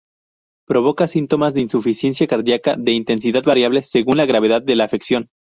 [0.65, 5.29] Provoca síntomas de insuficiencia cardiaca de intensidad variable según la gravedad de la afección.